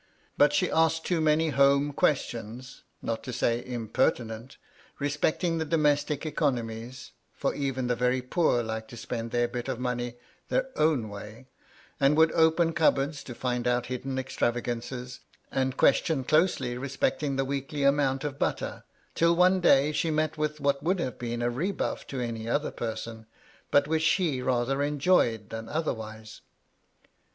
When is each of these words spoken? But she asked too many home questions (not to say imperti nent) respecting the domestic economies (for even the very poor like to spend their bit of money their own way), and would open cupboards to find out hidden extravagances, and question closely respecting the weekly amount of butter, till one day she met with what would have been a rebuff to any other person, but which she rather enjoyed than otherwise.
But 0.35 0.51
she 0.51 0.71
asked 0.71 1.05
too 1.05 1.21
many 1.21 1.49
home 1.49 1.93
questions 1.93 2.81
(not 3.03 3.21
to 3.23 3.31
say 3.31 3.63
imperti 3.63 4.25
nent) 4.25 4.57
respecting 4.97 5.59
the 5.59 5.63
domestic 5.63 6.25
economies 6.25 7.11
(for 7.35 7.53
even 7.53 7.85
the 7.85 7.95
very 7.95 8.23
poor 8.23 8.63
like 8.63 8.87
to 8.87 8.97
spend 8.97 9.29
their 9.29 9.47
bit 9.47 9.67
of 9.67 9.79
money 9.79 10.15
their 10.49 10.71
own 10.75 11.07
way), 11.07 11.45
and 11.99 12.17
would 12.17 12.31
open 12.31 12.73
cupboards 12.73 13.23
to 13.25 13.35
find 13.35 13.67
out 13.67 13.85
hidden 13.85 14.17
extravagances, 14.17 15.19
and 15.51 15.77
question 15.77 16.23
closely 16.23 16.79
respecting 16.79 17.35
the 17.35 17.45
weekly 17.45 17.83
amount 17.83 18.23
of 18.23 18.39
butter, 18.39 18.83
till 19.13 19.35
one 19.35 19.59
day 19.59 19.91
she 19.91 20.09
met 20.09 20.35
with 20.35 20.59
what 20.59 20.81
would 20.81 20.99
have 20.99 21.19
been 21.19 21.43
a 21.43 21.49
rebuff 21.51 22.07
to 22.07 22.19
any 22.19 22.49
other 22.49 22.71
person, 22.71 23.27
but 23.69 23.87
which 23.87 24.01
she 24.01 24.41
rather 24.41 24.81
enjoyed 24.81 25.51
than 25.51 25.69
otherwise. 25.69 26.41